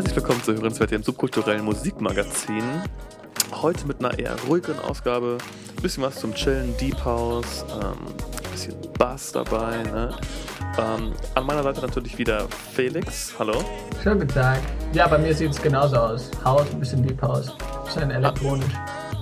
Herzlich 0.00 0.16
willkommen 0.16 0.42
zu 0.42 0.54
Hörenswert, 0.54 0.92
dem 0.92 1.02
subkulturellen 1.02 1.62
Musikmagazin. 1.62 2.64
Heute 3.52 3.86
mit 3.86 4.02
einer 4.02 4.18
eher 4.18 4.34
ruhigeren 4.48 4.80
Ausgabe. 4.80 5.36
Ein 5.76 5.82
bisschen 5.82 6.02
was 6.02 6.18
zum 6.18 6.32
Chillen, 6.32 6.74
Deep 6.78 7.04
House, 7.04 7.66
ähm, 7.70 8.06
ein 8.06 8.50
bisschen 8.50 8.76
Bass 8.98 9.30
dabei. 9.30 9.82
Ne? 9.82 10.16
Ähm, 10.78 11.12
an 11.34 11.44
meiner 11.44 11.62
Seite 11.62 11.82
natürlich 11.82 12.16
wieder 12.16 12.48
Felix. 12.72 13.34
Hallo. 13.38 13.62
Schönen 14.02 14.20
guten 14.20 14.32
Tag. 14.32 14.60
Ja, 14.94 15.06
bei 15.06 15.18
mir 15.18 15.34
sieht 15.34 15.50
es 15.50 15.60
genauso 15.60 15.96
aus. 15.96 16.30
Haus, 16.42 16.64
ein 16.72 16.80
bisschen 16.80 17.06
Deep 17.06 17.20
House. 17.20 17.54
Bisschen 17.84 18.10
elektronisch. 18.10 18.72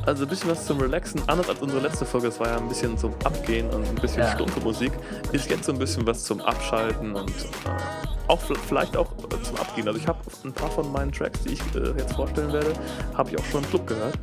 Also 0.09 0.23
ein 0.25 0.29
bisschen 0.31 0.51
was 0.51 0.65
zum 0.65 0.81
Relaxen, 0.81 1.21
anders 1.27 1.51
als 1.51 1.61
unsere 1.61 1.83
letzte 1.83 2.07
Folge. 2.07 2.29
Es 2.29 2.41
war 2.41 2.49
ja 2.49 2.57
ein 2.57 2.67
bisschen 2.67 2.97
zum 2.97 3.13
Abgehen 3.25 3.69
und 3.69 3.87
ein 3.87 3.95
bisschen 3.97 4.23
Ja. 4.23 4.33
stumpfe 4.33 4.59
Musik. 4.61 4.91
Ist 5.33 5.51
jetzt 5.51 5.65
so 5.65 5.73
ein 5.73 5.79
bisschen 5.79 6.07
was 6.07 6.25
zum 6.25 6.41
Abschalten 6.41 7.15
und 7.15 7.29
äh, 7.31 8.27
auch 8.27 8.41
vielleicht 8.67 8.97
auch 8.97 9.13
äh, 9.13 9.43
zum 9.43 9.57
Abgehen. 9.59 9.87
Also 9.87 10.01
ich 10.01 10.09
habe 10.09 10.19
ein 10.45 10.53
paar 10.55 10.71
von 10.71 10.91
meinen 10.91 11.13
Tracks, 11.13 11.41
die 11.43 11.53
ich 11.53 11.61
äh, 11.75 11.89
jetzt 11.99 12.15
vorstellen 12.15 12.51
werde, 12.55 12.73
habe 13.19 13.29
ich 13.31 13.39
auch 13.39 13.45
schon 13.45 13.63
im 13.63 13.69
Club 13.69 13.87
gehört. 13.87 14.15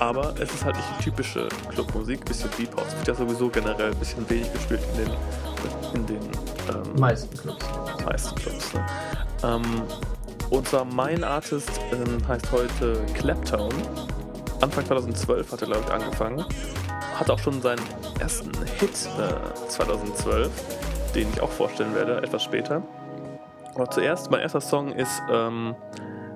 Aber 0.00 0.34
es 0.40 0.52
ist 0.52 0.64
halt 0.64 0.74
nicht 0.74 0.88
die 0.98 1.04
typische 1.04 1.48
Clubmusik, 1.68 2.24
bisschen 2.24 2.50
Deep 2.58 2.74
House. 2.76 2.92
Wird 2.96 3.06
ja 3.06 3.14
sowieso 3.14 3.48
generell 3.48 3.92
ein 3.92 3.98
bisschen 3.98 4.28
wenig 4.28 4.52
gespielt 4.52 4.80
in 4.96 5.04
den, 5.04 5.14
in 5.94 6.06
den 6.06 6.20
ähm, 6.74 6.98
Meisten 7.00 7.36
Clubs. 7.38 7.64
meisten 8.04 8.34
Clubs. 8.34 8.74
Ne? 8.74 8.84
Ähm, 9.44 9.62
und 10.50 10.66
zwar 10.66 10.84
mein 10.84 11.22
Artist 11.22 11.70
ähm, 11.92 12.26
heißt 12.26 12.50
heute 12.50 12.98
Claptone. 13.14 13.72
Anfang 14.60 14.84
2012 14.84 15.52
hat 15.52 15.62
er, 15.62 15.68
glaube 15.68 15.84
ich, 15.86 15.92
angefangen. 15.92 16.44
Hat 17.14 17.30
auch 17.30 17.38
schon 17.38 17.62
seinen 17.62 17.82
ersten 18.20 18.50
Hit 18.78 19.08
äh, 19.18 19.68
2012, 19.68 20.50
den 21.14 21.28
ich 21.32 21.40
auch 21.40 21.50
vorstellen 21.50 21.94
werde, 21.94 22.18
etwas 22.18 22.44
später. 22.44 22.82
Aber 23.74 23.90
zuerst, 23.90 24.30
mein 24.30 24.40
erster 24.40 24.60
Song 24.60 24.92
ist, 24.92 25.22
ähm, 25.30 25.74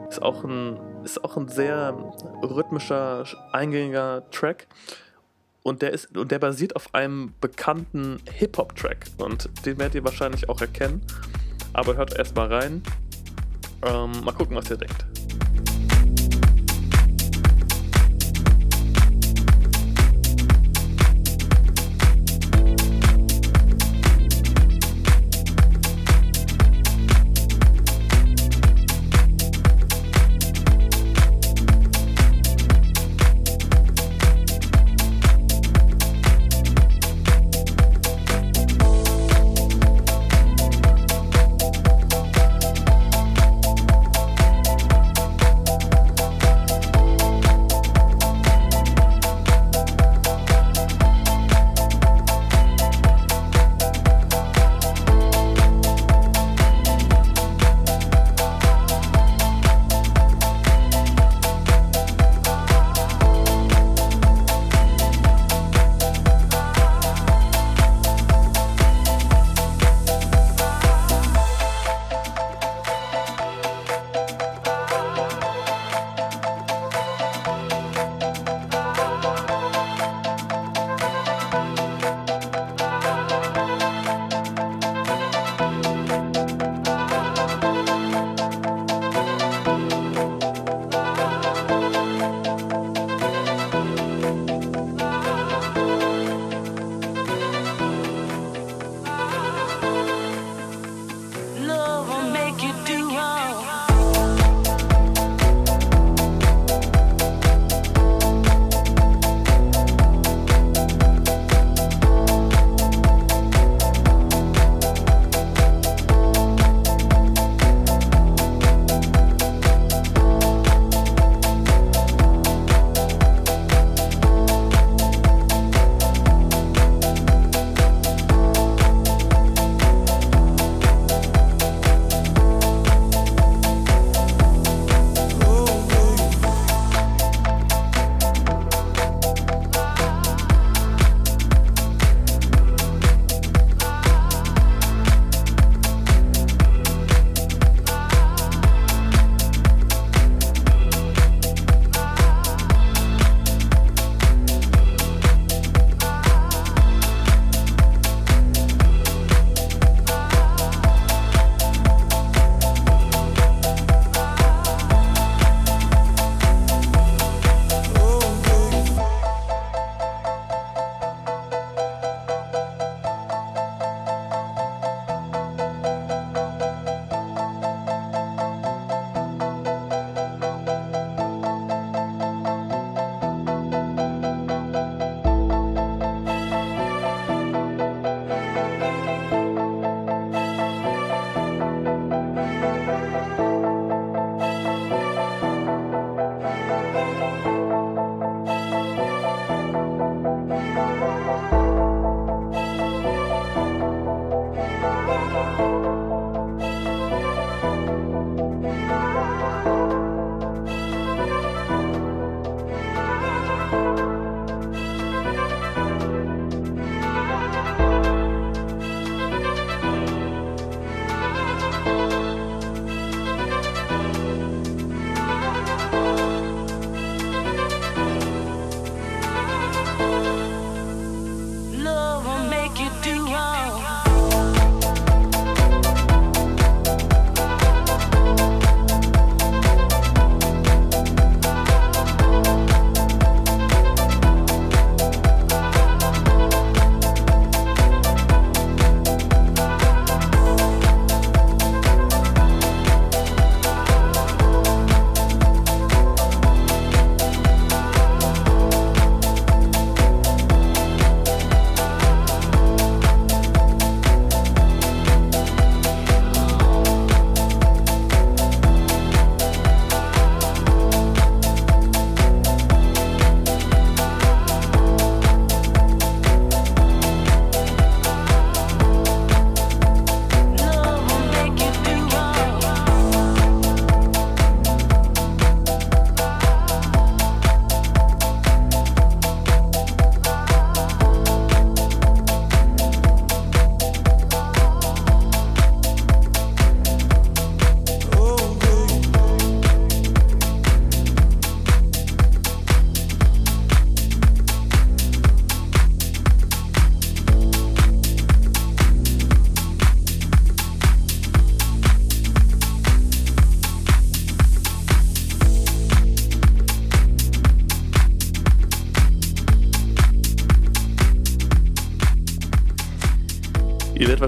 ist, 0.09 0.23
auch 0.23 0.43
ein, 0.43 0.79
ist 1.05 1.23
auch 1.23 1.37
ein 1.37 1.49
sehr 1.49 1.95
rhythmischer, 2.43 3.25
eingängiger 3.53 4.23
Track. 4.31 4.69
Und 5.63 5.83
der, 5.83 5.93
ist, 5.93 6.17
und 6.17 6.31
der 6.31 6.39
basiert 6.39 6.77
auf 6.77 6.95
einem 6.95 7.35
bekannten 7.43 8.19
Hip-Hop-Track. 8.33 9.07
Und 9.19 9.51
den 9.67 9.79
werdet 9.79 9.97
ihr 9.97 10.05
wahrscheinlich 10.05 10.49
auch 10.49 10.61
erkennen. 10.63 11.03
Aber 11.75 11.97
hört 11.97 12.19
erst 12.19 12.37
mal 12.37 12.53
rein. 12.53 12.83
Ähm, 13.83 14.13
mal 14.25 14.33
gucken, 14.33 14.57
was 14.57 14.71
ihr 14.71 14.77
denkt. 14.79 15.05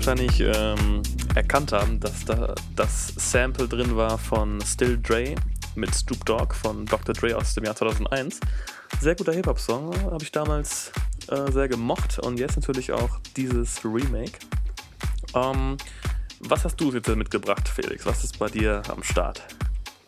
Wahrscheinlich 0.07 0.39
ähm, 0.41 1.03
erkannt 1.35 1.73
haben, 1.73 1.99
dass 1.99 2.25
da 2.25 2.55
das 2.77 3.13
Sample 3.17 3.67
drin 3.67 3.97
war 3.97 4.17
von 4.19 4.61
Still 4.61 4.99
Dre 5.03 5.35
mit 5.75 5.93
Stoop 5.93 6.25
Dogg 6.25 6.55
von 6.55 6.87
Dr. 6.87 7.13
Dre 7.13 7.37
aus 7.37 7.55
dem 7.55 7.65
Jahr 7.65 7.75
2001. 7.75 8.39
Sehr 9.01 9.17
guter 9.17 9.33
Hip-Hop-Song, 9.33 9.93
habe 10.05 10.23
ich 10.23 10.31
damals 10.31 10.93
äh, 11.29 11.51
sehr 11.51 11.67
gemocht 11.67 12.21
und 12.21 12.39
jetzt 12.39 12.55
natürlich 12.55 12.93
auch 12.93 13.19
dieses 13.37 13.85
Remake. 13.85 14.39
Ähm, 15.35 15.77
was 16.39 16.65
hast 16.65 16.77
du 16.77 16.93
jetzt 16.93 17.09
mitgebracht, 17.09 17.69
Felix? 17.69 18.07
Was 18.07 18.23
ist 18.23 18.39
bei 18.39 18.47
dir 18.47 18.83
am 18.89 19.03
Start? 19.03 19.43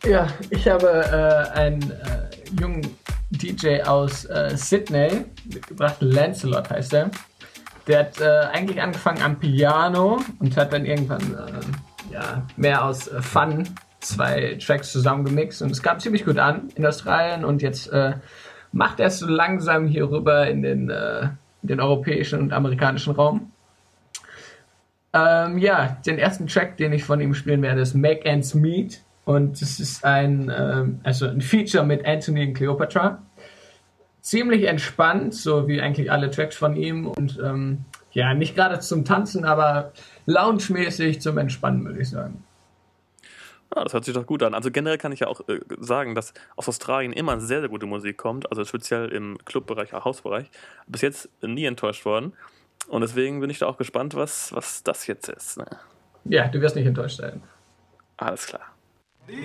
Ja, 0.04 0.28
ich 0.50 0.68
habe 0.68 0.86
äh, 0.86 1.58
einen 1.58 1.90
äh, 1.90 2.30
jungen 2.60 2.96
DJ 3.30 3.82
aus 3.82 4.26
äh, 4.26 4.56
Sydney 4.56 5.24
mitgebracht, 5.52 5.96
Lancelot 5.98 6.70
heißt 6.70 6.94
er. 6.94 7.10
Der 7.88 8.00
hat 8.00 8.20
äh, 8.20 8.46
eigentlich 8.52 8.80
angefangen 8.80 9.22
am 9.22 9.40
Piano 9.40 10.20
und 10.38 10.56
hat 10.56 10.72
dann 10.72 10.84
irgendwann 10.84 11.22
äh, 11.34 12.12
ja, 12.12 12.46
mehr 12.56 12.84
aus 12.84 13.08
äh, 13.08 13.20
Fun 13.20 13.68
zwei 14.00 14.56
Tracks 14.64 14.92
zusammengemixt 14.92 15.62
und 15.62 15.72
es 15.72 15.82
kam 15.82 15.98
ziemlich 15.98 16.24
gut 16.24 16.38
an 16.38 16.68
in 16.76 16.86
Australien 16.86 17.44
und 17.44 17.62
jetzt 17.62 17.90
macht 18.70 19.00
er 19.00 19.06
es 19.06 19.18
so 19.18 19.26
langsam 19.26 19.88
hier 19.88 20.08
rüber 20.08 20.46
in 20.46 20.62
den, 20.62 20.88
in 20.88 21.68
den 21.68 21.80
europäischen 21.80 22.38
und 22.38 22.52
amerikanischen 22.52 23.12
Raum. 23.16 23.50
Ähm, 25.12 25.58
ja, 25.58 25.98
den 26.06 26.18
ersten 26.18 26.46
Track, 26.46 26.76
den 26.76 26.92
ich 26.92 27.04
von 27.04 27.20
ihm 27.20 27.34
spielen 27.34 27.62
werde, 27.62 27.80
ist 27.80 27.94
Make 27.94 28.24
Ends 28.24 28.54
Meet. 28.54 29.02
Und 29.24 29.60
es 29.60 29.80
ist 29.80 30.04
ein, 30.04 30.52
ähm, 30.56 31.00
also 31.02 31.26
ein 31.26 31.40
Feature 31.40 31.84
mit 31.84 32.06
Anthony 32.06 32.46
und 32.46 32.54
Cleopatra. 32.54 33.22
Ziemlich 34.20 34.64
entspannt, 34.64 35.34
so 35.34 35.68
wie 35.68 35.80
eigentlich 35.80 36.10
alle 36.10 36.30
Tracks 36.30 36.56
von 36.56 36.76
ihm. 36.76 37.06
Und 37.06 37.38
ähm, 37.42 37.84
ja, 38.12 38.34
nicht 38.34 38.54
gerade 38.54 38.80
zum 38.80 39.04
Tanzen, 39.04 39.44
aber 39.44 39.92
lounge-mäßig 40.26 41.20
zum 41.20 41.38
Entspannen, 41.38 41.84
würde 41.84 42.00
ich 42.00 42.10
sagen. 42.10 42.42
Ah, 43.70 43.84
das 43.84 43.92
hört 43.92 44.04
sich 44.04 44.14
doch 44.14 44.26
gut 44.26 44.42
an. 44.42 44.54
Also 44.54 44.70
generell 44.70 44.98
kann 44.98 45.12
ich 45.12 45.20
ja 45.20 45.28
auch 45.28 45.46
äh, 45.48 45.60
sagen, 45.78 46.14
dass 46.14 46.32
aus 46.56 46.68
Australien 46.68 47.12
immer 47.12 47.38
sehr, 47.38 47.60
sehr 47.60 47.68
gute 47.68 47.86
Musik 47.86 48.16
kommt, 48.16 48.50
also 48.50 48.64
speziell 48.64 49.10
im 49.10 49.38
Clubbereich, 49.44 49.94
auch 49.94 50.04
Hausbereich. 50.04 50.50
Bis 50.86 51.02
jetzt 51.02 51.28
nie 51.42 51.64
enttäuscht 51.64 52.04
worden. 52.04 52.32
Und 52.88 53.02
deswegen 53.02 53.40
bin 53.40 53.50
ich 53.50 53.58
da 53.58 53.66
auch 53.66 53.76
gespannt, 53.76 54.14
was, 54.14 54.52
was 54.52 54.82
das 54.82 55.06
jetzt 55.06 55.28
ist. 55.28 55.58
Ne? 55.58 55.66
Ja, 56.24 56.48
du 56.48 56.60
wirst 56.60 56.76
nicht 56.76 56.86
enttäuscht 56.86 57.18
sein. 57.18 57.42
Alles 58.16 58.46
klar. 58.46 58.62
told 59.28 59.38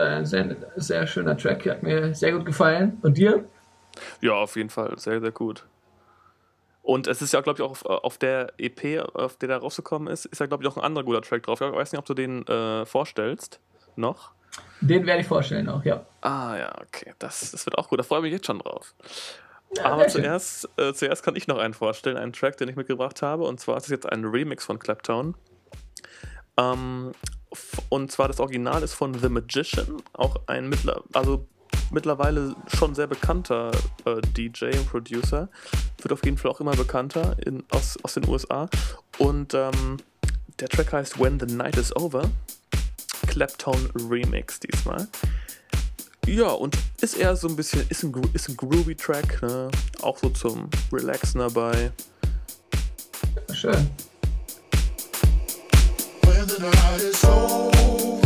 Ein 0.00 0.26
sehr, 0.26 0.56
sehr 0.76 1.06
schöner 1.06 1.36
Track, 1.36 1.66
hat 1.66 1.82
mir 1.82 2.14
sehr 2.14 2.32
gut 2.32 2.46
gefallen. 2.46 2.98
Und 3.02 3.16
dir? 3.16 3.44
Ja, 4.20 4.32
auf 4.32 4.56
jeden 4.56 4.70
Fall, 4.70 4.98
sehr, 4.98 5.20
sehr 5.20 5.30
gut. 5.30 5.66
Und 6.82 7.06
es 7.06 7.22
ist 7.22 7.32
ja, 7.32 7.40
glaube 7.40 7.58
ich, 7.58 7.62
auch 7.62 7.70
auf, 7.70 7.84
auf, 7.84 8.18
der 8.18 8.52
EP, 8.58 9.00
auf 9.14 9.36
der 9.36 9.48
da 9.48 9.58
rausgekommen 9.58 10.08
ist, 10.08 10.24
ist 10.24 10.40
ja, 10.40 10.46
glaube 10.46 10.64
ich, 10.64 10.68
auch 10.68 10.76
ein 10.76 10.82
anderer 10.82 11.04
guter 11.04 11.22
Track 11.22 11.42
drauf. 11.42 11.60
Ich 11.60 11.72
weiß 11.72 11.92
nicht, 11.92 11.98
ob 11.98 12.06
du 12.06 12.14
den 12.14 12.46
äh, 12.46 12.86
vorstellst 12.86 13.60
noch. 13.96 14.32
Den 14.80 15.06
werde 15.06 15.20
ich 15.20 15.26
vorstellen 15.26 15.68
auch, 15.68 15.84
ja. 15.84 16.04
Ah 16.22 16.56
ja, 16.56 16.72
okay. 16.80 17.12
Das, 17.18 17.50
das 17.52 17.66
wird 17.66 17.78
auch 17.78 17.88
gut. 17.88 17.98
Da 17.98 18.02
freue 18.02 18.20
ich 18.20 18.24
mich 18.24 18.32
jetzt 18.32 18.46
schon 18.46 18.58
drauf. 18.60 18.94
Ja, 19.76 19.84
Aber 19.84 20.08
zuerst, 20.08 20.68
äh, 20.78 20.92
zuerst 20.92 21.22
kann 21.22 21.36
ich 21.36 21.46
noch 21.46 21.58
einen 21.58 21.74
vorstellen, 21.74 22.16
einen 22.16 22.32
Track, 22.32 22.56
den 22.56 22.68
ich 22.68 22.76
mitgebracht 22.76 23.22
habe. 23.22 23.44
Und 23.44 23.60
zwar 23.60 23.76
ist 23.76 23.84
es 23.84 23.90
jetzt 23.90 24.10
ein 24.10 24.24
Remix 24.24 24.64
von 24.64 24.78
Claptown. 24.78 25.34
Ähm, 26.56 27.12
und 27.88 28.12
zwar 28.12 28.28
das 28.28 28.40
Original 28.40 28.82
ist 28.82 28.94
von 28.94 29.14
The 29.14 29.28
Magician, 29.28 30.02
auch 30.12 30.36
ein 30.46 30.68
mittler, 30.68 31.02
also 31.12 31.46
mittlerweile 31.90 32.54
schon 32.74 32.94
sehr 32.94 33.06
bekannter 33.06 33.72
äh, 34.04 34.20
DJ 34.36 34.66
und 34.76 34.88
Producer. 34.88 35.48
Wird 36.00 36.12
auf 36.12 36.24
jeden 36.24 36.38
Fall 36.38 36.50
auch 36.50 36.60
immer 36.60 36.76
bekannter 36.76 37.36
in, 37.44 37.64
aus, 37.70 37.98
aus 38.02 38.14
den 38.14 38.28
USA. 38.28 38.68
Und 39.18 39.54
ähm, 39.54 39.98
der 40.60 40.68
Track 40.68 40.92
heißt 40.92 41.18
When 41.18 41.40
the 41.40 41.46
Night 41.46 41.76
is 41.76 41.94
Over. 41.96 42.30
Clapton 43.26 43.90
Remix 44.08 44.60
diesmal. 44.60 45.06
Ja, 46.26 46.50
und 46.50 46.76
ist 47.00 47.16
eher 47.16 47.34
so 47.36 47.48
ein 47.48 47.56
bisschen, 47.56 47.86
ist 47.88 48.02
ein, 48.02 48.12
ist 48.32 48.48
ein 48.48 48.56
groovy 48.56 48.94
Track, 48.94 49.42
ne? 49.42 49.70
auch 50.02 50.18
so 50.18 50.30
zum 50.30 50.68
Relaxen 50.92 51.40
dabei. 51.40 51.92
Schön. 53.52 53.90
The 56.50 56.58
night 56.58 57.00
is 57.00 57.24
over 57.26 58.19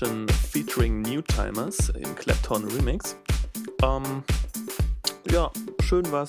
Magician 0.00 0.28
featuring 0.28 1.00
New 1.00 1.22
Timers 1.22 1.88
im 1.90 2.14
Clapton 2.16 2.64
Remix. 2.68 3.16
Ähm, 3.82 4.22
ja, 5.30 5.50
schön 5.82 6.04
was. 6.10 6.28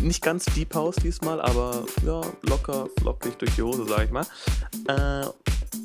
Nicht 0.00 0.22
ganz 0.22 0.46
Deep 0.46 0.74
House 0.74 0.96
diesmal, 0.96 1.40
aber 1.40 1.84
ja, 2.04 2.22
locker, 2.42 2.88
flockig 2.98 3.36
durch 3.36 3.54
die 3.54 3.62
Hose, 3.62 3.86
sag 3.86 4.06
ich 4.06 4.10
mal. 4.10 4.26
Äh, 4.88 5.26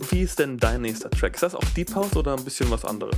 wie 0.09 0.21
ist 0.21 0.39
denn 0.39 0.57
dein 0.57 0.81
nächster 0.81 1.11
Track? 1.11 1.35
Ist 1.35 1.43
das 1.43 1.53
auch 1.53 1.63
Deep 1.75 1.93
House 1.93 2.15
oder 2.15 2.35
ein 2.35 2.43
bisschen 2.43 2.71
was 2.71 2.83
anderes? 2.83 3.17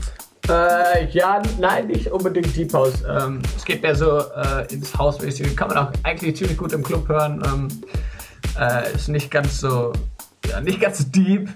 Äh, 0.49 1.09
ja, 1.11 1.41
nein, 1.59 1.87
nicht 1.87 2.11
unbedingt 2.11 2.53
Deep 2.55 2.73
House. 2.73 3.03
Ähm, 3.07 3.41
es 3.55 3.63
geht 3.63 3.81
mehr 3.81 3.95
so 3.95 4.19
äh, 4.19 4.73
ins 4.73 4.97
Hausmäßige. 4.97 5.55
Kann 5.55 5.69
man 5.69 5.77
auch 5.77 5.91
eigentlich 6.03 6.35
ziemlich 6.35 6.57
gut 6.57 6.73
im 6.73 6.83
Club 6.83 7.07
hören. 7.07 7.41
Ähm, 7.45 7.67
äh, 8.59 8.93
ist 8.93 9.07
nicht 9.07 9.31
ganz 9.31 9.61
so, 9.61 9.93
ja, 10.49 10.59
nicht 10.59 10.81
ganz 10.81 11.09
deep. 11.11 11.49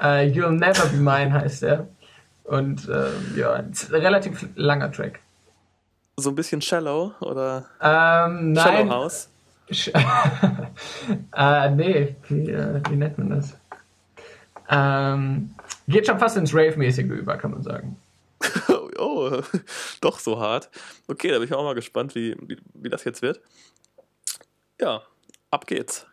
Äh, 0.00 0.26
You'll 0.30 0.50
Never 0.50 0.86
Be 0.86 0.96
Mine 0.96 1.32
heißt 1.32 1.62
er. 1.62 1.88
Und 2.44 2.88
ähm, 2.88 3.34
ja, 3.36 3.52
ein 3.52 3.72
relativ 3.90 4.46
langer 4.56 4.90
Track. 4.90 5.20
So 6.16 6.30
ein 6.30 6.34
bisschen 6.34 6.60
Shallow 6.60 7.12
oder 7.20 7.66
Ähm, 7.80 8.54
Shallow 8.56 8.78
nein. 8.78 8.90
House? 8.90 9.28
Sch- 9.70 9.92
äh, 11.36 11.70
nee, 11.70 12.16
wie, 12.28 12.50
äh, 12.50 12.80
wie 12.90 12.96
nennt 12.96 13.16
man 13.16 13.30
das? 13.30 13.56
Ähm, 14.68 15.54
geht 15.88 16.06
schon 16.06 16.18
fast 16.18 16.36
ins 16.36 16.52
Rave-mäßige 16.54 17.04
über, 17.06 17.36
kann 17.36 17.52
man 17.52 17.62
sagen. 17.62 17.96
oh, 18.98 19.40
doch 20.00 20.18
so 20.18 20.38
hart. 20.38 20.68
Okay, 21.08 21.28
da 21.30 21.38
bin 21.38 21.46
ich 21.46 21.54
auch 21.54 21.62
mal 21.64 21.74
gespannt, 21.74 22.14
wie, 22.14 22.36
wie, 22.42 22.58
wie 22.74 22.88
das 22.88 23.04
jetzt 23.04 23.22
wird. 23.22 23.40
Ja, 24.80 25.02
ab 25.50 25.66
geht's. 25.66 26.06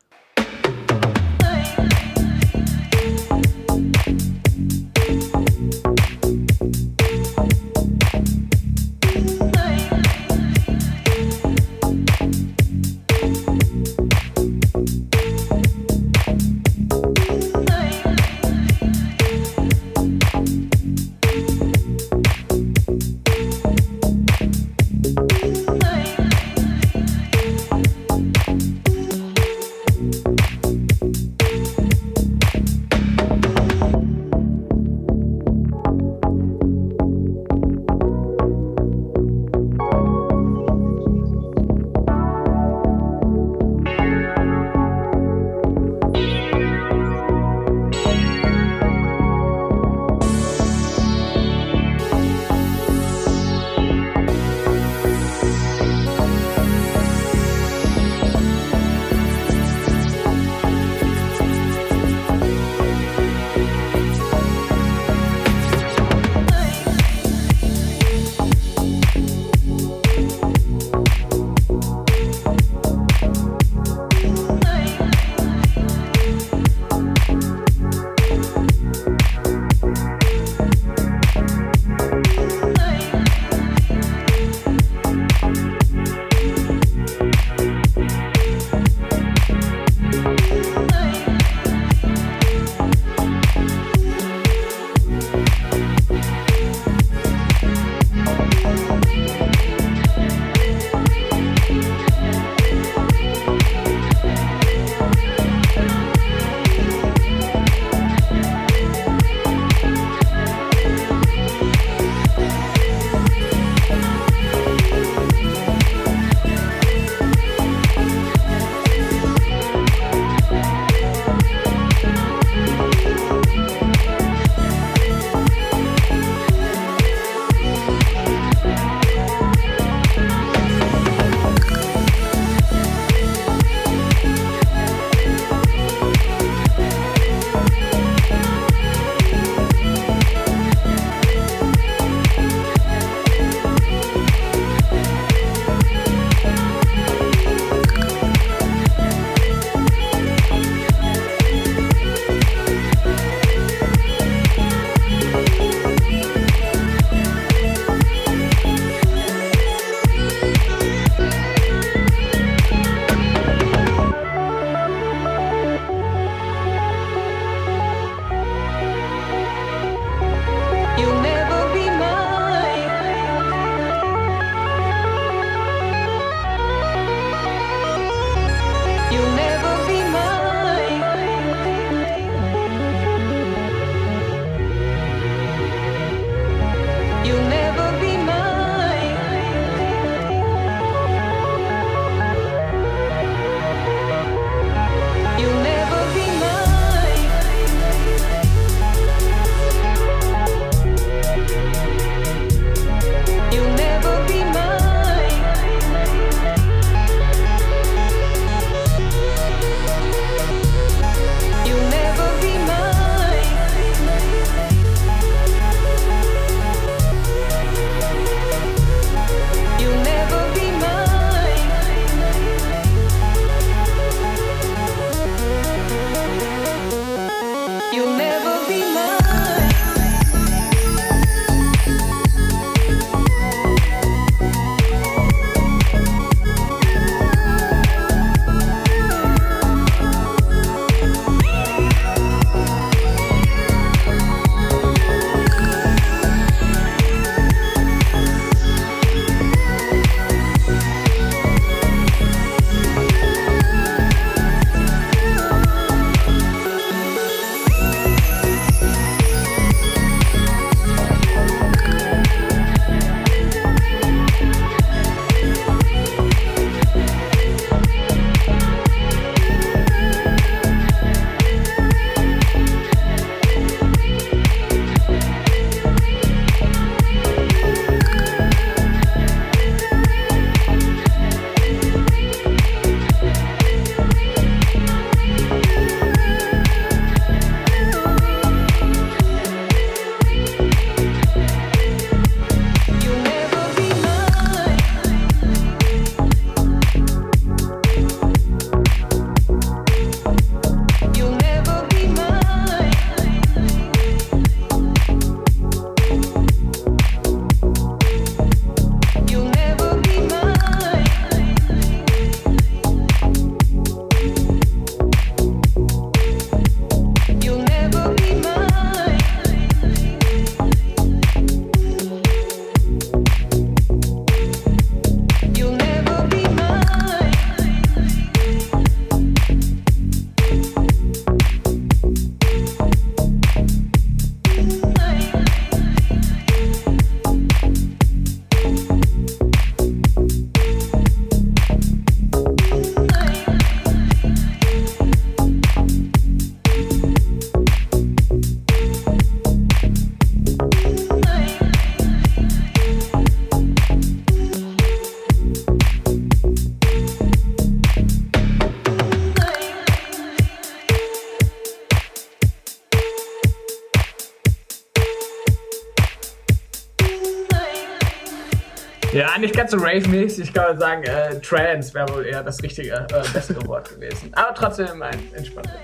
Nicht 369.40 369.56
ganz 369.56 369.72
so 369.72 369.78
rave-mäßig, 369.78 370.46
ich 370.46 370.54
kann 370.54 370.78
sagen, 370.78 371.04
äh, 371.04 371.40
Trance 371.42 371.94
wäre 371.94 372.14
wohl 372.14 372.26
eher 372.26 372.44
das 372.44 372.62
richtige, 372.62 372.92
äh, 372.94 373.24
bessere 373.34 373.66
Wort 373.68 373.90
gewesen. 373.90 374.34
Aber 374.34 374.54
trotzdem 374.54 375.02
ein 375.02 375.34
entspannter. 375.34 375.76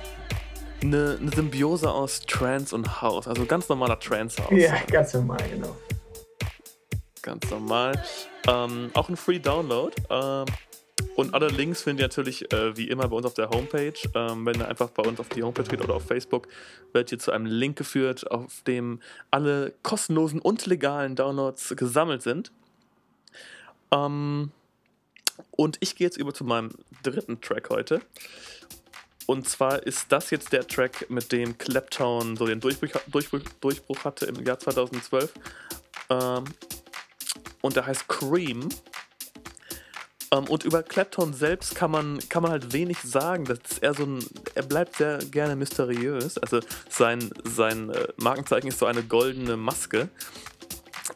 Eine, 0.81 1.17
eine 1.19 1.31
Symbiose 1.31 1.89
aus 1.89 2.21
Trance 2.21 2.75
und 2.75 3.01
House, 3.01 3.27
also 3.27 3.45
ganz 3.45 3.69
normaler 3.69 3.99
Trance-House. 3.99 4.51
Ja, 4.51 4.75
ganz 4.91 5.13
normal, 5.13 5.39
genau. 5.51 5.75
Ganz 7.21 7.49
normal. 7.49 8.03
Ähm, 8.47 8.91
auch 8.93 9.09
ein 9.09 9.17
Free 9.17 9.39
Download. 9.39 9.91
Ähm, 10.09 10.45
und 11.15 11.33
alle 11.33 11.47
Links 11.47 11.81
findet 11.81 12.01
ihr 12.01 12.07
natürlich 12.07 12.53
äh, 12.53 12.77
wie 12.77 12.89
immer 12.89 13.07
bei 13.07 13.15
uns 13.15 13.25
auf 13.25 13.33
der 13.33 13.49
Homepage. 13.49 13.93
Ähm, 14.13 14.45
wenn 14.45 14.59
ihr 14.59 14.67
einfach 14.67 14.89
bei 14.89 15.03
uns 15.03 15.19
auf 15.19 15.29
die 15.29 15.43
Homepage 15.43 15.63
geht 15.63 15.81
oder 15.81 15.95
auf 15.95 16.05
Facebook, 16.05 16.47
werdet 16.93 17.13
ihr 17.13 17.19
zu 17.19 17.31
einem 17.31 17.45
Link 17.45 17.77
geführt, 17.77 18.29
auf 18.29 18.61
dem 18.67 18.99
alle 19.31 19.73
kostenlosen 19.81 20.39
und 20.39 20.65
legalen 20.65 21.15
Downloads 21.15 21.75
gesammelt 21.75 22.21
sind. 22.21 22.51
Ähm, 23.91 24.51
und 25.51 25.77
ich 25.79 25.95
gehe 25.95 26.07
jetzt 26.07 26.17
über 26.17 26.33
zu 26.33 26.43
meinem 26.43 26.71
dritten 27.03 27.41
Track 27.41 27.69
heute. 27.69 28.01
Und 29.25 29.49
zwar 29.49 29.83
ist 29.83 30.11
das 30.11 30.29
jetzt 30.29 30.53
der 30.53 30.67
Track, 30.67 31.09
mit 31.09 31.31
dem 31.31 31.57
Claptown 31.57 32.37
so 32.37 32.45
den 32.45 32.59
Durchbruch, 32.59 33.01
Durchbruch, 33.07 33.41
Durchbruch 33.59 34.03
hatte 34.03 34.25
im 34.25 34.45
Jahr 34.45 34.59
2012. 34.59 35.33
Ähm, 36.09 36.43
und 37.61 37.75
der 37.75 37.85
heißt 37.87 38.07
Cream. 38.07 38.69
Ähm, 40.31 40.43
und 40.45 40.63
über 40.63 40.83
Clapton 40.83 41.33
selbst 41.33 41.73
kann 41.75 41.91
man, 41.91 42.19
kann 42.29 42.43
man 42.43 42.51
halt 42.51 42.73
wenig 42.73 42.99
sagen. 42.99 43.45
Das 43.45 43.59
ist 43.69 43.83
eher 43.83 43.95
so 43.95 44.03
ein, 44.03 44.25
er 44.53 44.63
bleibt 44.63 44.97
sehr 44.97 45.17
gerne 45.17 45.55
mysteriös. 45.55 46.37
Also 46.37 46.59
sein, 46.89 47.31
sein 47.43 47.89
äh, 47.89 48.07
Markenzeichen 48.17 48.67
ist 48.67 48.79
so 48.79 48.85
eine 48.85 49.03
goldene 49.03 49.57
Maske. 49.57 50.09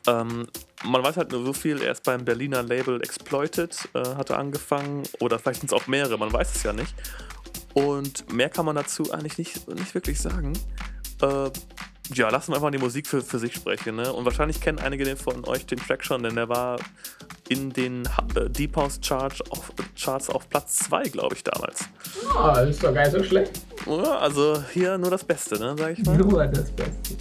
Ähm, 0.08 0.48
man 0.84 1.04
weiß 1.04 1.18
halt 1.18 1.32
nur 1.32 1.44
so 1.44 1.54
viel, 1.54 1.82
er 1.82 1.92
ist 1.92 2.04
beim 2.04 2.24
Berliner 2.24 2.64
Label 2.64 3.02
Exploited, 3.02 3.78
äh, 3.94 4.00
hat 4.16 4.30
er 4.30 4.40
angefangen. 4.40 5.04
Oder 5.20 5.40
vielleicht 5.40 5.62
sind 5.62 5.72
es 5.72 5.74
auch 5.74 5.88
mehrere, 5.88 6.18
man 6.18 6.32
weiß 6.32 6.56
es 6.56 6.64
ja 6.64 6.74
nicht. 6.74 6.94
Und 7.74 8.32
mehr 8.32 8.50
kann 8.50 8.66
man 8.66 8.76
dazu 8.76 9.12
eigentlich 9.12 9.38
nicht, 9.38 9.68
nicht 9.68 9.94
wirklich 9.94 10.20
sagen. 10.20 10.54
Äh, 11.22 11.50
ja, 12.14 12.30
lassen 12.30 12.52
wir 12.52 12.56
einfach 12.56 12.72
die 12.72 12.80
Musik 12.80 13.08
für, 13.08 13.22
für 13.22 13.40
sich 13.40 13.54
sprechen. 13.54 13.96
Ne? 13.96 14.12
Und 14.12 14.26
wahrscheinlich 14.26 14.62
kennen 14.62 14.80
einige 14.80 15.16
von 15.16 15.46
euch 15.46 15.66
den 15.66 15.80
Track 15.80 16.04
schon, 16.04 16.24
denn 16.24 16.36
der 16.36 16.50
war 16.50 16.80
in 17.50 17.72
den 17.72 18.08
äh, 18.36 18.50
Deep 18.50 18.76
House 18.76 19.00
Charts 19.02 19.42
auf, 19.52 19.72
Charts 20.02 20.30
auf 20.30 20.50
Platz 20.50 20.78
2, 20.80 21.04
glaube 21.04 21.36
ich, 21.36 21.44
damals. 21.44 21.82
Oh, 22.36 22.52
das 22.54 22.70
ist 22.70 22.84
doch 22.84 22.94
gar 22.94 23.04
nicht 23.04 23.12
so 23.12 23.24
schlecht. 23.24 23.62
Ja, 23.86 24.20
also 24.20 24.64
hier 24.74 24.98
nur 24.98 25.12
das 25.12 25.24
Beste, 25.24 25.60
ne, 25.60 25.76
sag 25.78 25.98
ich 25.98 26.06
mal. 26.06 26.18
Nur 26.18 26.46
das 26.48 26.72
Beste. 26.72 27.16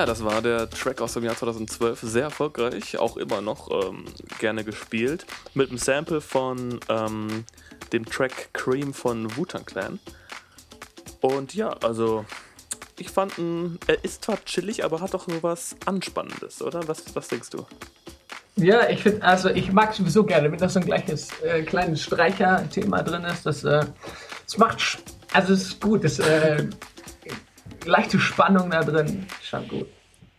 Ja, 0.00 0.06
das 0.06 0.24
war 0.24 0.40
der 0.40 0.70
Track 0.70 1.02
aus 1.02 1.12
dem 1.12 1.24
Jahr 1.24 1.36
2012. 1.36 2.00
Sehr 2.00 2.22
erfolgreich, 2.22 2.96
auch 2.96 3.18
immer 3.18 3.42
noch 3.42 3.70
ähm, 3.70 4.06
gerne 4.38 4.64
gespielt. 4.64 5.26
Mit 5.52 5.68
einem 5.68 5.76
Sample 5.76 6.22
von 6.22 6.80
ähm, 6.88 7.44
dem 7.92 8.06
Track 8.06 8.48
Cream 8.54 8.94
von 8.94 9.36
Wu-Tang 9.36 9.66
Clan. 9.66 10.00
Und 11.20 11.54
ja, 11.54 11.68
also 11.82 12.24
ich 12.98 13.10
fand, 13.10 13.34
er 13.88 14.02
ist 14.02 14.24
zwar 14.24 14.42
chillig, 14.46 14.86
aber 14.86 15.02
hat 15.02 15.12
doch 15.12 15.26
nur 15.26 15.42
was 15.42 15.76
Anspannendes, 15.84 16.62
oder? 16.62 16.88
Was, 16.88 17.14
was 17.14 17.28
denkst 17.28 17.50
du? 17.50 17.66
Ja, 18.56 18.88
ich 18.88 19.02
finde, 19.02 19.22
also 19.22 19.50
ich 19.50 19.70
mag 19.70 19.92
sowieso 19.92 20.24
gerne, 20.24 20.50
wenn 20.50 20.58
das 20.58 20.72
so 20.72 20.80
ein 20.80 20.86
gleiches 20.86 21.28
äh, 21.42 21.62
kleines 21.62 22.00
Streicher-Thema 22.00 23.02
drin 23.02 23.24
ist. 23.24 23.44
Das, 23.44 23.64
äh, 23.64 23.84
das 24.46 24.56
macht, 24.56 25.02
also 25.34 25.52
es 25.52 25.64
ist 25.64 25.80
gut, 25.82 26.04
das 26.04 26.18
äh, 26.20 26.68
leichte 27.84 28.18
Spannung 28.18 28.70
da 28.70 28.82
drin, 28.82 29.26
schon 29.42 29.68
gut. 29.68 29.86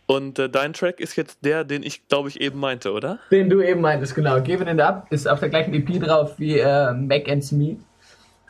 Und 0.06 0.38
äh, 0.38 0.48
dein 0.50 0.72
Track 0.72 1.00
ist 1.00 1.16
jetzt 1.16 1.44
der, 1.44 1.64
den 1.64 1.82
ich, 1.82 2.06
glaube 2.08 2.28
ich, 2.28 2.40
eben 2.40 2.58
meinte, 2.58 2.92
oder? 2.92 3.18
Den 3.30 3.48
du 3.48 3.62
eben 3.62 3.80
meintest, 3.80 4.14
genau. 4.14 4.40
Give 4.40 4.62
It 4.62 4.80
Up 4.80 5.06
ist 5.10 5.28
auf 5.28 5.40
der 5.40 5.48
gleichen 5.48 5.72
EP 5.72 6.02
drauf 6.02 6.38
wie 6.38 6.58
äh, 6.58 6.92
Mac 6.92 7.28
Ends 7.28 7.52
Meet. 7.52 7.78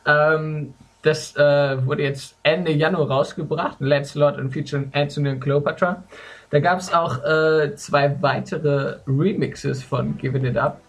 Ähm, 0.06 0.74
das 1.02 1.36
äh, 1.36 1.86
wurde 1.86 2.04
jetzt 2.04 2.36
Ende 2.42 2.72
Januar 2.72 3.10
rausgebracht. 3.10 3.76
Lancelot 3.80 4.38
und 4.38 4.50
featuring 4.50 4.90
Anthony 4.92 5.30
und 5.30 5.40
Cleopatra. 5.40 6.02
Da 6.50 6.60
gab 6.60 6.78
es 6.78 6.92
auch 6.92 7.22
äh, 7.24 7.74
zwei 7.76 8.16
weitere 8.20 8.96
Remixes 9.06 9.82
von 9.82 10.16
Give 10.18 10.38
It 10.38 10.56
Up. 10.56 10.80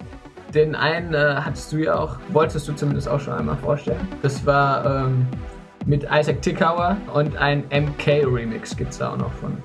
Den 0.54 0.76
einen 0.76 1.14
äh, 1.14 1.36
hattest 1.38 1.72
du 1.72 1.78
ja 1.78 1.98
auch, 1.98 2.18
wolltest 2.30 2.68
du 2.68 2.74
zumindest 2.74 3.08
auch 3.08 3.20
schon 3.20 3.34
einmal 3.34 3.58
vorstellen. 3.58 4.08
Das 4.22 4.46
war 4.46 4.86
ähm, 4.86 5.28
mit 5.86 6.06
Isaac 6.12 6.42
Tickauer 6.42 6.98
und 7.14 7.36
ein 7.38 7.64
MK-Remix 7.70 8.76
gibt 8.76 8.92
es 8.92 8.98
da 9.00 9.14
auch 9.14 9.18
noch 9.18 9.34
von. 9.34 9.58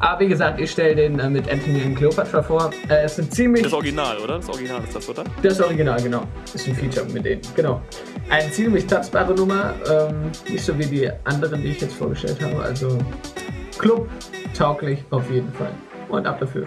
Aber 0.00 0.20
wie 0.20 0.28
gesagt, 0.28 0.58
ich 0.58 0.70
stelle 0.70 0.94
den 0.94 1.18
äh, 1.18 1.28
mit 1.28 1.50
Anthony 1.50 1.82
und 1.84 1.94
Cleopatra 1.94 2.42
vor. 2.42 2.70
Äh, 2.88 3.04
es 3.04 3.16
sind 3.16 3.34
ziemlich 3.34 3.64
Das 3.64 3.74
Original, 3.74 4.16
oder? 4.18 4.36
Das 4.36 4.48
Original 4.48 4.82
ist 4.82 4.96
das, 4.96 5.08
oder? 5.08 5.24
das 5.42 5.60
Original, 5.60 6.02
genau. 6.02 6.22
Ist 6.54 6.66
ein 6.66 6.74
Feature 6.74 7.06
mit 7.12 7.26
denen. 7.26 7.42
Genau. 7.54 7.82
Eine 8.30 8.50
ziemlich 8.50 8.86
tanzbare 8.86 9.34
Nummer. 9.34 9.74
Ähm, 9.90 10.32
nicht 10.48 10.64
so 10.64 10.78
wie 10.78 10.86
die 10.86 11.10
anderen, 11.24 11.62
die 11.62 11.68
ich 11.68 11.80
jetzt 11.82 11.94
vorgestellt 11.94 12.42
habe. 12.42 12.62
Also 12.62 12.96
Club 13.78 14.08
tauglich 14.56 15.04
auf 15.10 15.30
jeden 15.30 15.52
Fall. 15.52 15.72
Und 16.08 16.26
ab 16.26 16.40
dafür. 16.40 16.66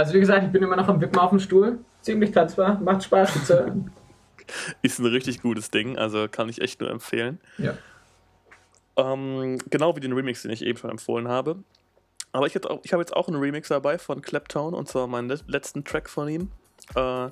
Also 0.00 0.14
wie 0.14 0.20
gesagt, 0.20 0.44
ich 0.44 0.50
bin 0.52 0.62
immer 0.62 0.76
noch 0.76 0.88
am 0.88 1.00
Wippen 1.00 1.18
auf 1.18 1.30
dem 1.30 1.38
Stuhl. 1.40 1.78
Ziemlich 2.02 2.32
tanzbar, 2.32 2.80
macht 2.80 3.04
Spaß 3.04 3.46
zu 3.46 3.54
hören. 3.58 3.90
Ist 4.82 4.98
ein 4.98 5.06
richtig 5.06 5.42
gutes 5.42 5.70
Ding, 5.70 5.96
also 5.98 6.26
kann 6.28 6.48
ich 6.48 6.60
echt 6.60 6.80
nur 6.80 6.90
empfehlen. 6.90 7.40
Ja. 7.58 7.74
Ähm, 8.96 9.58
genau 9.70 9.94
wie 9.96 10.00
den 10.00 10.12
Remix, 10.12 10.42
den 10.42 10.50
ich 10.50 10.62
eben 10.62 10.78
schon 10.78 10.90
empfohlen 10.90 11.28
habe. 11.28 11.56
Aber 12.32 12.46
ich, 12.46 12.64
auch- 12.68 12.80
ich 12.82 12.92
habe 12.92 13.02
jetzt 13.02 13.14
auch 13.14 13.28
einen 13.28 13.36
Remix 13.38 13.68
dabei 13.68 13.98
von 13.98 14.22
Claptone 14.22 14.76
und 14.76 14.88
zwar 14.88 15.06
meinen 15.06 15.28
le- 15.28 15.40
letzten 15.46 15.84
Track 15.84 16.08
von 16.10 16.28
ihm. 16.28 16.50
Äh, 16.94 17.28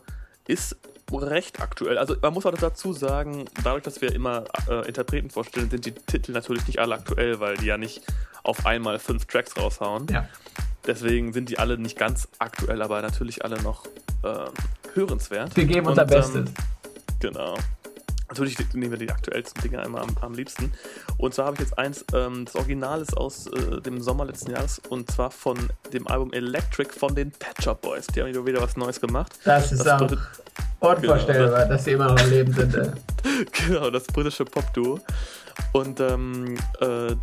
ist 0.47 0.77
recht 1.13 1.61
aktuell. 1.61 1.99
Also 1.99 2.17
man 2.23 2.33
muss 2.35 2.47
auch 2.47 2.55
dazu 2.55 2.93
sagen, 2.93 3.47
dadurch, 3.65 3.83
dass 3.83 4.01
wir 4.01 4.15
immer 4.15 4.45
äh, 4.69 4.87
Interpreten 4.87 5.31
vorstellen, 5.31 5.71
sind 5.71 5.85
die 5.87 5.93
Titel 5.93 6.33
natürlich 6.33 6.67
nicht 6.67 6.79
alle 6.79 6.95
aktuell, 6.95 7.41
weil 7.41 7.57
die 7.57 7.67
ja 7.67 7.77
nicht 7.79 8.03
auf 8.45 8.65
einmal 8.67 8.99
fünf 8.99 9.25
Tracks 9.27 9.57
raushauen. 9.57 10.07
Ja. 10.11 10.29
Deswegen 10.89 11.33
sind 11.33 11.51
die 11.51 11.59
alle 11.59 11.79
nicht 11.79 11.97
ganz 11.99 12.27
aktuell, 12.41 12.83
aber 12.83 13.01
natürlich 13.03 13.45
alle 13.45 13.61
noch 13.63 13.85
ähm, 14.25 14.49
hörenswert. 14.95 15.55
Wir 15.55 15.67
geben 15.67 15.87
unser 15.87 16.03
ähm, 16.03 16.09
Bestes. 16.09 16.51
Genau. 17.21 17.57
Natürlich 18.29 18.57
nehmen 18.75 18.91
wir 18.91 18.99
die 18.99 19.11
aktuellsten 19.11 19.63
Dinge 19.63 19.81
einmal 19.83 20.03
am, 20.03 20.17
am 20.21 20.35
liebsten. 20.35 20.73
Und 21.17 21.35
zwar 21.35 21.47
habe 21.47 21.55
ich 21.57 21.61
jetzt 21.61 21.79
eins, 21.79 22.05
ähm, 22.15 22.45
das 22.47 22.57
Original 22.57 23.01
ist 23.01 23.17
aus 23.17 23.47
äh, 23.47 23.81
dem 23.81 24.01
Sommer 24.03 24.25
letzten 24.25 24.51
Jahres 24.51 24.81
und 24.89 25.11
zwar 25.11 25.31
von 25.31 25.59
dem 25.93 26.07
Album 26.09 26.33
Electric 26.33 26.91
von 26.99 27.15
den 27.15 27.31
Pet 27.33 27.63
Shop 27.63 27.81
Boys. 27.83 28.07
Die 28.09 28.21
haben 28.23 28.47
wieder 28.47 28.61
was 28.61 28.77
Neues 28.77 29.01
gemacht. 29.01 29.33
Das 29.45 29.71
ist 29.73 29.85
das 29.85 29.89
auch 29.89 29.99
bedeutet- 30.09 30.19
unvorstellbar, 30.81 31.67
dass 31.67 31.85
sie 31.85 31.93
immer 31.93 32.13
noch 32.13 32.21
am 32.21 32.31
Leben 32.31 32.53
sind. 32.53 32.75
Genau, 33.67 33.91
das 33.91 34.05
britische 34.07 34.45
Pop-Duo. 34.45 35.01
Und 35.73 36.01
ähm, 36.01 36.57
äh, 36.81 37.15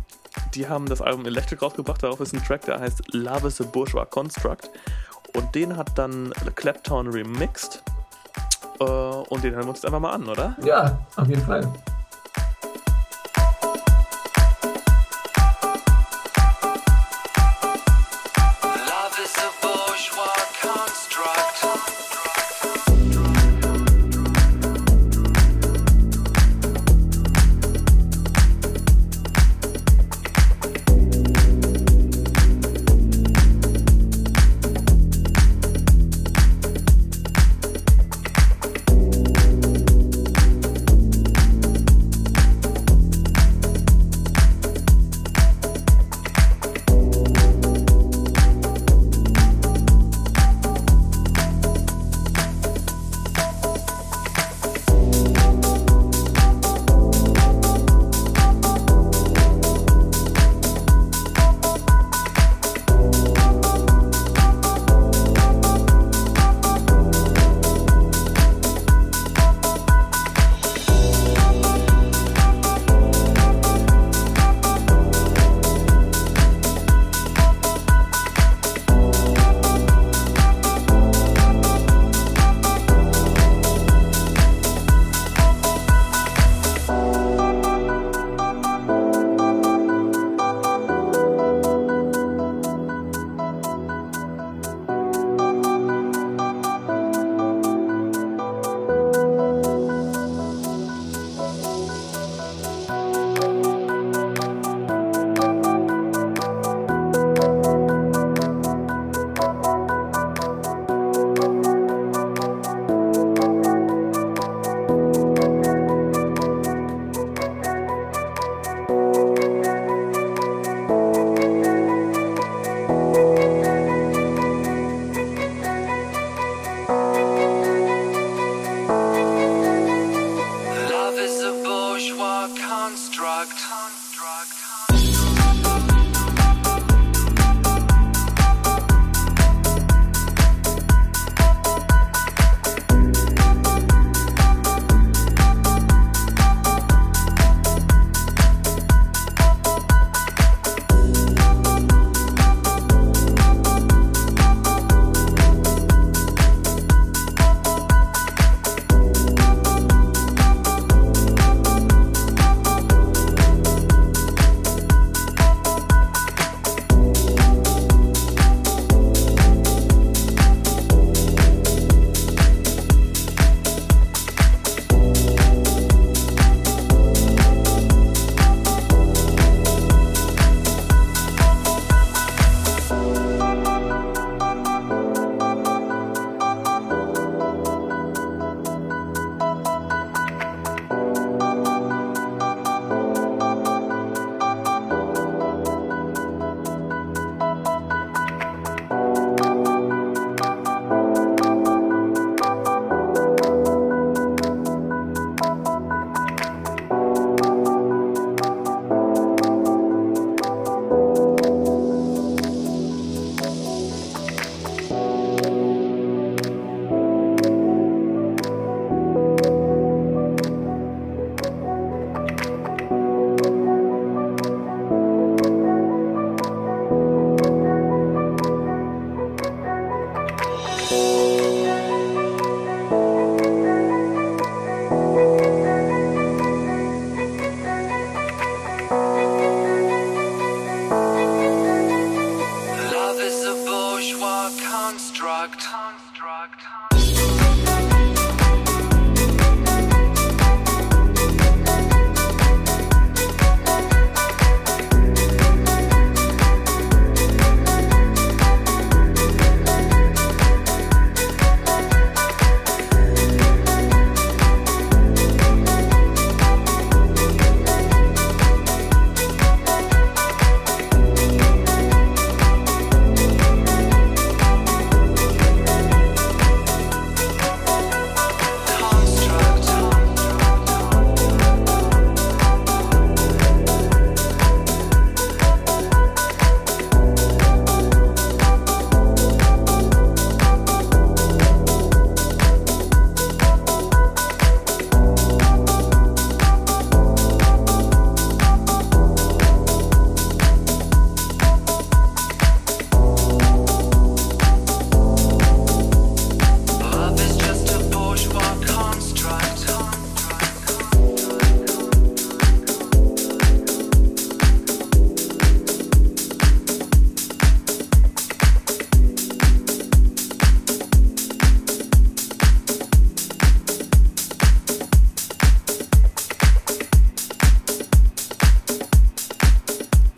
die 0.54 0.68
haben 0.68 0.86
das 0.86 1.00
Album 1.00 1.26
Electric 1.26 1.64
rausgebracht. 1.64 2.02
Darauf 2.02 2.20
ist 2.20 2.34
ein 2.34 2.42
Track, 2.44 2.62
der 2.62 2.80
heißt 2.80 3.14
Love 3.14 3.48
is 3.48 3.60
a 3.60 3.64
Bourgeois 3.64 4.06
Construct. 4.06 4.70
Und 5.34 5.54
den 5.54 5.76
hat 5.76 5.96
dann 5.96 6.32
Clapton 6.54 7.08
remixed. 7.08 7.82
Äh, 8.80 8.84
und 8.84 9.44
den 9.44 9.54
hören 9.54 9.64
wir 9.64 9.70
uns 9.70 9.78
jetzt 9.78 9.86
einfach 9.86 10.00
mal 10.00 10.12
an, 10.12 10.28
oder? 10.28 10.56
Ja, 10.64 10.98
auf 11.16 11.28
jeden 11.28 11.42
Fall. 11.42 11.70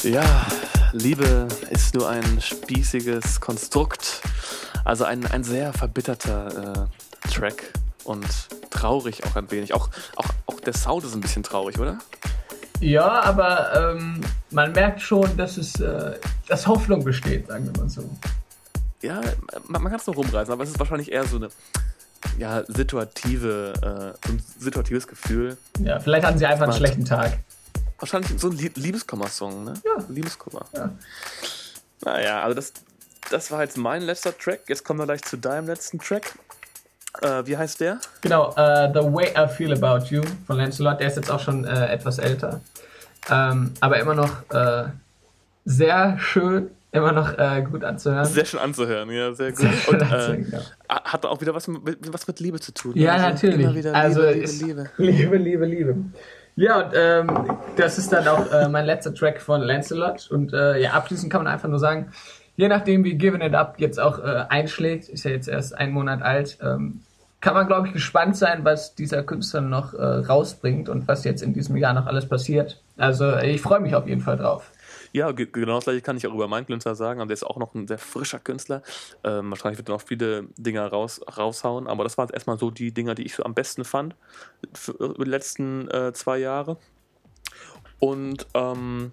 Ja, 0.08 0.46
Liebe 0.92 1.48
ist 1.68 1.94
nur 1.94 2.08
ein 2.08 2.40
spießiges 2.40 3.42
Konstrukt. 3.42 4.22
Also 4.82 5.04
ein, 5.04 5.26
ein 5.26 5.44
sehr 5.44 5.74
verbitterter 5.74 6.88
äh, 7.26 7.28
Track 7.28 7.74
und 8.04 8.26
traurig 8.70 9.26
auch 9.26 9.36
ein 9.36 9.50
wenig. 9.50 9.74
Auch, 9.74 9.90
auch, 10.16 10.28
auch 10.46 10.60
der 10.60 10.72
Sound 10.72 11.04
ist 11.04 11.14
ein 11.14 11.20
bisschen 11.20 11.42
traurig, 11.42 11.78
oder? 11.78 11.98
Ja, 12.80 13.20
aber 13.20 13.96
ähm, 13.96 14.22
man 14.50 14.72
merkt 14.72 15.02
schon, 15.02 15.36
dass 15.36 15.58
es 15.58 15.78
äh, 15.78 16.14
dass 16.48 16.66
Hoffnung 16.66 17.04
besteht, 17.04 17.48
sagen 17.48 17.66
wir 17.66 17.82
mal 17.82 17.90
so. 17.90 18.08
Ja, 19.02 19.20
man, 19.66 19.82
man 19.82 19.92
kann 19.92 20.00
es 20.00 20.06
noch 20.06 20.16
rumreißen, 20.16 20.50
aber 20.50 20.62
es 20.62 20.70
ist 20.70 20.78
wahrscheinlich 20.78 21.12
eher 21.12 21.24
so 21.24 21.36
eine 21.36 21.50
ja, 22.38 22.64
situative, 22.66 23.74
äh, 24.22 24.26
so 24.26 24.32
ein 24.32 24.42
situatives 24.58 25.06
Gefühl. 25.06 25.58
Ja, 25.80 26.00
vielleicht 26.00 26.24
hatten 26.24 26.38
sie 26.38 26.46
einfach 26.46 26.64
einen 26.64 26.76
schlechten 26.76 27.04
Tag. 27.04 27.40
Wahrscheinlich 27.98 28.30
so 28.40 28.48
ein 28.50 28.56
Lie- 28.56 28.70
Liebeskummer-Song, 28.74 29.64
ne? 29.64 29.74
Ja. 29.84 30.04
Liebeskummer. 30.08 30.64
Ja. 30.74 30.90
Naja, 32.04 32.42
also 32.42 32.54
das, 32.54 32.72
das 33.30 33.50
war 33.50 33.62
jetzt 33.62 33.76
mein 33.76 34.02
letzter 34.02 34.36
Track. 34.36 34.60
Jetzt 34.68 34.84
kommen 34.84 35.00
wir 35.00 35.06
gleich 35.06 35.22
zu 35.22 35.36
deinem 35.36 35.66
letzten 35.66 35.98
Track. 35.98 36.32
Äh, 37.22 37.44
wie 37.46 37.56
heißt 37.56 37.80
der? 37.80 37.98
Genau, 38.20 38.52
äh, 38.54 38.88
The 38.94 39.00
Way 39.00 39.32
I 39.36 39.48
Feel 39.48 39.72
About 39.72 40.06
You 40.06 40.22
von 40.46 40.56
Lancelot, 40.58 41.00
der 41.00 41.08
ist 41.08 41.16
jetzt 41.16 41.30
auch 41.30 41.40
schon 41.40 41.64
äh, 41.64 41.86
etwas 41.88 42.18
älter. 42.18 42.60
Ähm, 43.30 43.72
aber 43.80 43.98
immer 43.98 44.14
noch 44.14 44.48
äh, 44.50 44.84
sehr 45.64 46.16
schön, 46.20 46.70
immer 46.92 47.10
noch 47.12 47.36
äh, 47.36 47.62
gut 47.68 47.82
anzuhören. 47.82 48.24
Sehr 48.26 48.44
schön 48.44 48.60
anzuhören, 48.60 49.10
ja, 49.10 49.32
sehr 49.34 49.50
gut. 49.50 49.60
Sehr 49.60 49.72
schön 49.72 49.94
Und, 49.94 50.00
äh, 50.00 50.04
anzuhören, 50.04 50.52
ja. 50.88 51.02
hat 51.04 51.26
auch 51.26 51.40
wieder 51.40 51.54
was 51.54 51.66
mit, 51.66 52.12
was 52.12 52.28
mit 52.28 52.38
Liebe 52.40 52.60
zu 52.60 52.72
tun. 52.72 52.92
Ja, 52.94 53.14
Also 53.14 53.26
natürlich. 53.28 53.60
Immer 53.66 53.74
wieder 53.74 53.94
also 53.94 54.22
Liebe, 54.22 54.46
Liebe, 54.46 54.52
Liebe. 54.64 54.90
Liebe, 54.98 55.36
Liebe, 55.36 55.66
Liebe. 55.66 55.96
Ja, 56.58 56.80
und 56.80 56.92
ähm, 56.92 57.28
das 57.76 57.98
ist 57.98 58.12
dann 58.12 58.26
auch 58.26 58.50
äh, 58.50 58.68
mein 58.68 58.84
letzter 58.84 59.14
Track 59.14 59.40
von 59.40 59.60
Lancelot. 59.62 60.28
Und 60.28 60.52
äh, 60.52 60.82
ja, 60.82 60.90
abschließend 60.90 61.30
kann 61.30 61.44
man 61.44 61.52
einfach 61.52 61.68
nur 61.68 61.78
sagen, 61.78 62.10
je 62.56 62.66
nachdem 62.66 63.04
wie 63.04 63.14
Given 63.14 63.40
It 63.40 63.54
Up 63.54 63.76
jetzt 63.78 64.00
auch 64.00 64.18
äh, 64.18 64.44
einschlägt, 64.48 65.08
ist 65.08 65.24
ja 65.24 65.30
jetzt 65.30 65.46
erst 65.46 65.78
ein 65.78 65.92
Monat 65.92 66.20
alt, 66.20 66.58
ähm, 66.60 67.02
kann 67.40 67.54
man, 67.54 67.68
glaube 67.68 67.86
ich, 67.86 67.92
gespannt 67.92 68.36
sein, 68.36 68.64
was 68.64 68.96
dieser 68.96 69.22
Künstler 69.22 69.60
noch 69.60 69.94
äh, 69.94 70.02
rausbringt 70.02 70.88
und 70.88 71.06
was 71.06 71.22
jetzt 71.22 71.44
in 71.44 71.54
diesem 71.54 71.76
Jahr 71.76 71.94
noch 71.94 72.06
alles 72.06 72.28
passiert. 72.28 72.82
Also 72.96 73.36
ich 73.36 73.60
freue 73.60 73.78
mich 73.78 73.94
auf 73.94 74.08
jeden 74.08 74.22
Fall 74.22 74.36
drauf. 74.36 74.72
Ja, 75.12 75.32
ge- 75.32 75.48
genau 75.50 75.76
das 75.76 75.84
gleiche 75.84 76.02
kann 76.02 76.16
ich 76.16 76.26
auch 76.26 76.34
über 76.34 76.48
meinen 76.48 76.66
Künstler 76.66 76.94
sagen. 76.94 77.20
Und 77.20 77.28
der 77.28 77.34
ist 77.34 77.44
auch 77.44 77.56
noch 77.56 77.74
ein 77.74 77.88
sehr 77.88 77.98
frischer 77.98 78.38
Künstler. 78.38 78.82
Ähm, 79.24 79.50
wahrscheinlich 79.50 79.78
wird 79.78 79.88
er 79.88 79.94
noch 79.94 80.02
viele 80.02 80.44
Dinger 80.56 80.86
raus, 80.88 81.20
raushauen. 81.36 81.86
Aber 81.86 82.04
das 82.04 82.18
waren 82.18 82.28
erstmal 82.30 82.58
so 82.58 82.70
die 82.70 82.92
Dinger, 82.92 83.14
die 83.14 83.24
ich 83.24 83.34
so 83.34 83.44
am 83.44 83.54
besten 83.54 83.84
fand 83.84 84.14
für, 84.74 85.14
die 85.18 85.24
letzten 85.24 85.88
äh, 85.90 86.12
zwei 86.12 86.38
Jahre. 86.38 86.76
Und 88.00 88.46
ähm, 88.54 89.12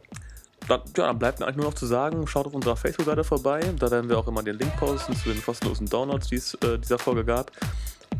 dann, 0.67 0.81
ja, 0.97 1.07
dann 1.07 1.19
bleibt 1.19 1.39
mir 1.39 1.45
eigentlich 1.45 1.57
nur 1.57 1.67
noch 1.67 1.73
zu 1.75 1.85
sagen, 1.85 2.25
schaut 2.27 2.47
auf 2.47 2.53
unserer 2.53 2.75
Facebook-Seite 2.75 3.23
vorbei. 3.23 3.61
Da 3.79 3.89
werden 3.91 4.09
wir 4.09 4.17
auch 4.17 4.27
immer 4.27 4.41
den 4.43 4.57
Link 4.57 4.75
posten 4.77 5.15
zu 5.15 5.29
den 5.29 5.43
kostenlosen 5.43 5.87
Downloads, 5.87 6.27
die 6.29 6.35
es 6.35 6.55
äh, 6.55 6.77
dieser 6.79 6.97
Folge 6.99 7.23
gab. 7.23 7.51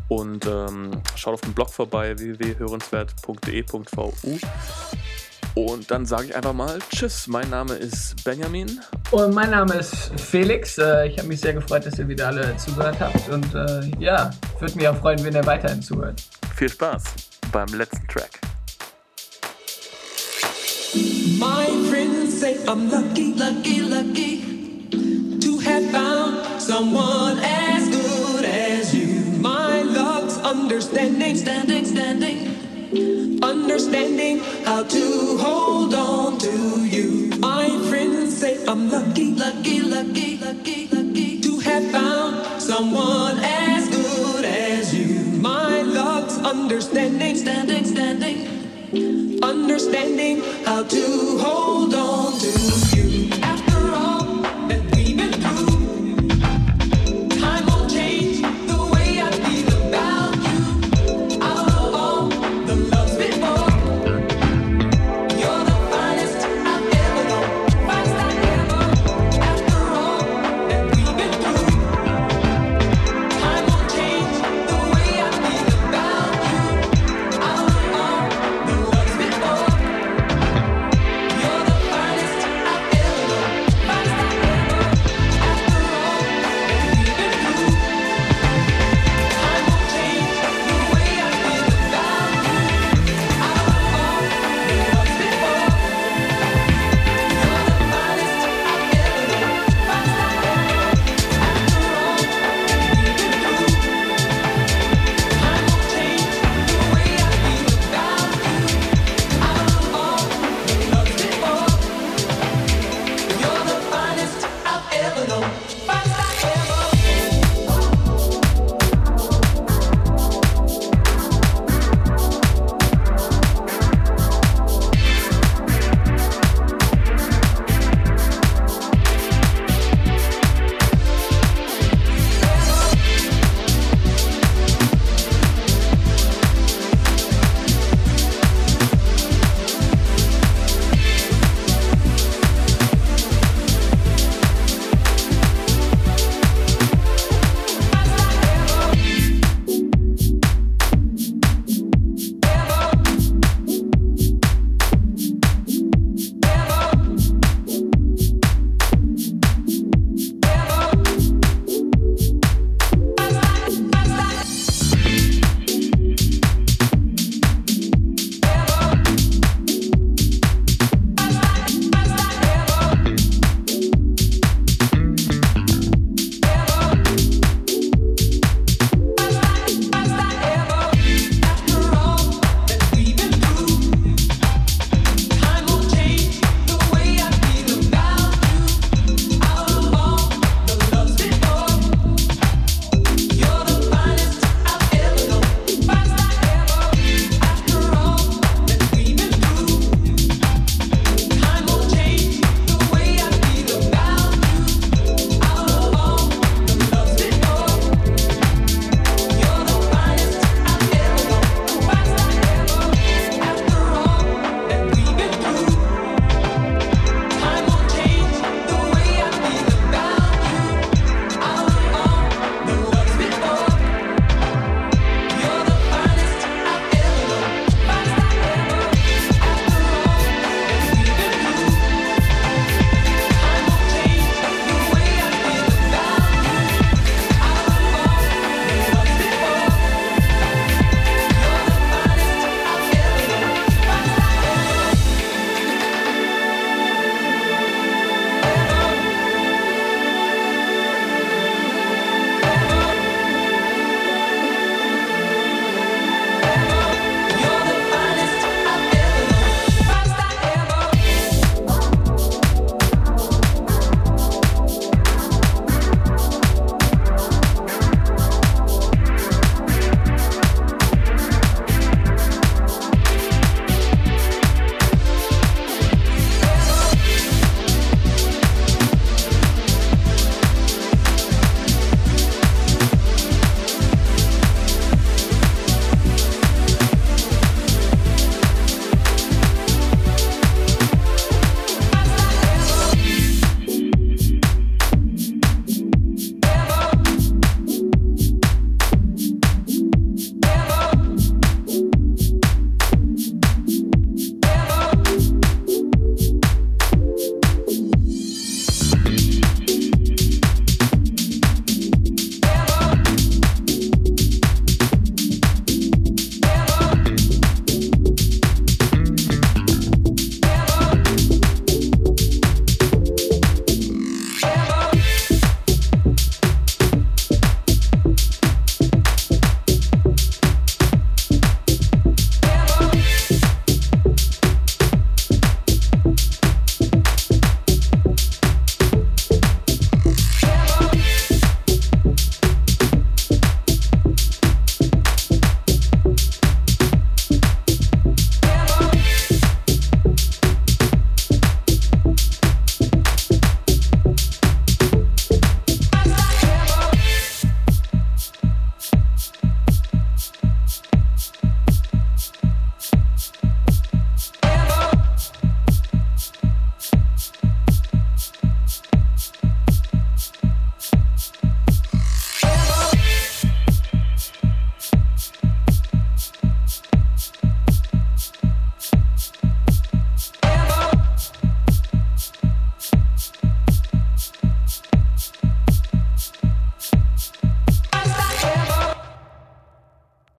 Und 0.08 0.46
ähm, 0.46 0.90
schaut 1.16 1.34
auf 1.34 1.40
dem 1.40 1.52
Blog 1.54 1.70
vorbei, 1.70 2.16
www.hörenswert.de.vu. 2.18 4.38
Und 5.56 5.90
dann 5.90 6.04
sage 6.04 6.26
ich 6.26 6.36
einfach 6.36 6.52
mal 6.52 6.78
Tschüss. 6.90 7.28
Mein 7.28 7.48
Name 7.48 7.72
ist 7.76 8.22
Benjamin. 8.24 8.78
Und 9.10 9.34
mein 9.34 9.50
Name 9.50 9.76
ist 9.76 10.12
Felix. 10.20 10.76
Äh, 10.76 11.08
ich 11.08 11.16
habe 11.16 11.28
mich 11.28 11.40
sehr 11.40 11.54
gefreut, 11.54 11.86
dass 11.86 11.98
ihr 11.98 12.06
wieder 12.06 12.26
alle 12.26 12.54
zugehört 12.58 13.00
habt. 13.00 13.26
Und 13.30 13.54
äh, 13.54 13.90
ja, 13.98 14.30
würde 14.60 14.76
mich 14.76 14.86
auch 14.86 14.96
freuen, 14.98 15.24
wenn 15.24 15.34
ihr 15.34 15.46
weiterhin 15.46 15.80
zuhört. 15.80 16.22
Viel 16.54 16.68
Spaß 16.68 17.04
beim 17.52 17.68
letzten 17.68 18.06
Track. 18.06 18.38
My 21.38 21.66
friends 21.88 22.38
say 22.38 22.58
I'm 22.66 22.90
lucky, 22.90 23.32
lucky, 23.32 23.80
lucky 23.80 25.38
to 25.40 25.58
have 25.60 25.90
found 25.90 26.60
someone 26.60 27.38
as 27.42 27.88
good 27.88 28.44
as 28.44 28.94
you. 28.94 29.22
My 29.40 29.80
love's 29.80 30.36
understanding, 30.44 31.34
Standing, 31.34 31.86
standing. 31.86 32.55
Understanding 33.42 34.38
how 34.64 34.82
to 34.84 35.36
hold 35.38 35.94
on 35.94 36.38
to 36.38 36.84
you. 36.86 37.30
My 37.38 37.68
friends 37.88 38.36
say 38.38 38.64
I'm 38.66 38.90
lucky, 38.90 39.32
Lucky, 39.34 39.80
lucky, 39.80 40.38
lucky, 40.38 40.88
lucky. 40.88 41.40
to 41.40 41.58
have 41.60 41.90
found 41.90 42.62
someone 42.62 43.38
as 43.42 43.88
good 43.88 44.44
as 44.44 44.94
you. 44.94 45.20
My 45.40 45.82
love's 45.82 46.38
understanding, 46.38 47.36
Standing, 47.36 47.84
standing. 47.84 49.42
understanding 49.42 50.42
how 50.64 50.84
to 50.84 51.38
hold 51.38 51.94
on 51.94 52.38
to. 52.38 52.85